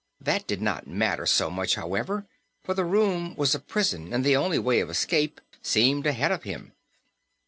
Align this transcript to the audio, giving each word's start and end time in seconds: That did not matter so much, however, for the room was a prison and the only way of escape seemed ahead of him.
That 0.19 0.47
did 0.47 0.63
not 0.63 0.87
matter 0.87 1.27
so 1.27 1.51
much, 1.51 1.75
however, 1.75 2.25
for 2.63 2.73
the 2.73 2.85
room 2.85 3.35
was 3.35 3.53
a 3.53 3.59
prison 3.59 4.13
and 4.13 4.25
the 4.25 4.35
only 4.35 4.57
way 4.57 4.79
of 4.79 4.89
escape 4.89 5.39
seemed 5.61 6.07
ahead 6.07 6.31
of 6.31 6.41
him. 6.41 6.73